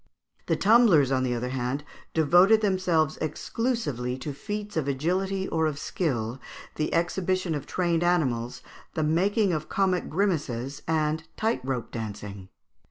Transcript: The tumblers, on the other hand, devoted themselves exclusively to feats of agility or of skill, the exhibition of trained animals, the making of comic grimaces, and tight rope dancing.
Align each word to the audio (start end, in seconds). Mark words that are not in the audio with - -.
The 0.47 0.55
tumblers, 0.55 1.11
on 1.11 1.21
the 1.21 1.35
other 1.35 1.49
hand, 1.49 1.83
devoted 2.15 2.61
themselves 2.61 3.17
exclusively 3.21 4.17
to 4.17 4.33
feats 4.33 4.75
of 4.75 4.87
agility 4.87 5.47
or 5.47 5.67
of 5.67 5.77
skill, 5.77 6.41
the 6.73 6.91
exhibition 6.91 7.53
of 7.53 7.67
trained 7.67 8.01
animals, 8.03 8.63
the 8.95 9.03
making 9.03 9.53
of 9.53 9.69
comic 9.69 10.09
grimaces, 10.09 10.81
and 10.87 11.25
tight 11.37 11.61
rope 11.63 11.91
dancing. 11.91 12.49